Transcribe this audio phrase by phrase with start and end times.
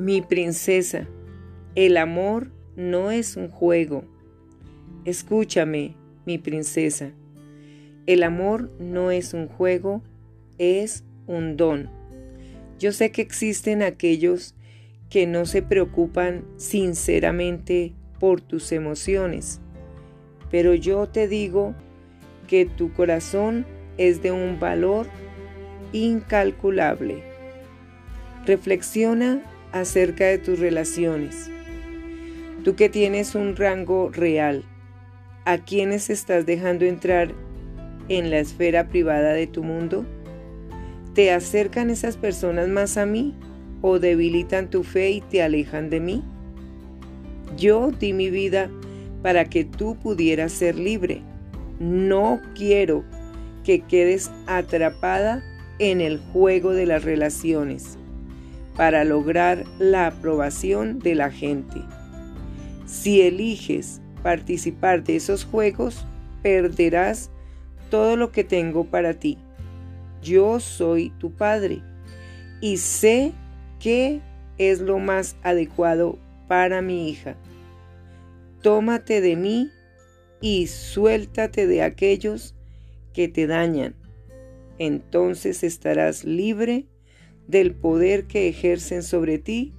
[0.00, 1.06] Mi princesa,
[1.74, 4.04] el amor no es un juego.
[5.04, 7.10] Escúchame, mi princesa.
[8.06, 10.02] El amor no es un juego,
[10.56, 11.90] es un don.
[12.78, 14.54] Yo sé que existen aquellos
[15.10, 19.60] que no se preocupan sinceramente por tus emociones,
[20.50, 21.74] pero yo te digo
[22.48, 23.66] que tu corazón
[23.98, 25.08] es de un valor
[25.92, 27.22] incalculable.
[28.46, 31.50] Reflexiona acerca de tus relaciones.
[32.64, 34.64] Tú que tienes un rango real,
[35.44, 37.32] ¿a quiénes estás dejando entrar
[38.08, 40.04] en la esfera privada de tu mundo?
[41.14, 43.34] ¿Te acercan esas personas más a mí
[43.82, 46.22] o debilitan tu fe y te alejan de mí?
[47.56, 48.70] Yo di mi vida
[49.22, 51.22] para que tú pudieras ser libre.
[51.78, 53.04] No quiero
[53.64, 55.42] que quedes atrapada
[55.78, 57.98] en el juego de las relaciones
[58.80, 61.82] para lograr la aprobación de la gente.
[62.86, 66.06] Si eliges participar de esos juegos,
[66.42, 67.30] perderás
[67.90, 69.36] todo lo que tengo para ti.
[70.22, 71.82] Yo soy tu padre
[72.62, 73.32] y sé
[73.80, 74.22] qué
[74.56, 77.36] es lo más adecuado para mi hija.
[78.62, 79.68] Tómate de mí
[80.40, 82.54] y suéltate de aquellos
[83.12, 83.94] que te dañan.
[84.78, 86.86] Entonces estarás libre
[87.50, 89.74] del poder que ejercen sobre ti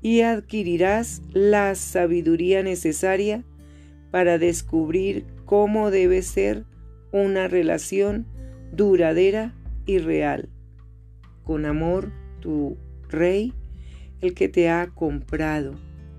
[0.00, 3.44] y adquirirás la sabiduría necesaria
[4.10, 6.64] para descubrir cómo debe ser
[7.12, 8.26] una relación
[8.72, 9.54] duradera
[9.86, 10.48] y real.
[11.44, 13.52] Con amor, tu Rey,
[14.20, 15.74] el que te ha comprado,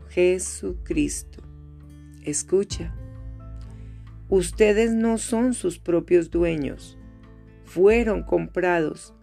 [0.10, 1.42] Jesucristo.
[2.24, 2.96] Escucha,
[4.30, 6.98] ustedes no son sus propios dueños,
[7.66, 9.14] fueron comprados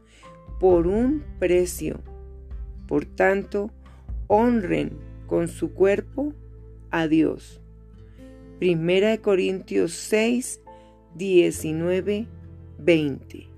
[0.60, 2.00] por un precio.
[2.86, 3.70] Por tanto,
[4.28, 4.92] honren
[5.26, 6.34] con su cuerpo
[6.90, 7.60] a Dios.
[8.58, 10.60] Primera de Corintios 6,
[11.16, 12.28] 19,
[12.78, 13.48] 20.